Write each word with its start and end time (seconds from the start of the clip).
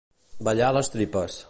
Ballar 0.47 0.71
les 0.79 0.93
tripes. 0.97 1.39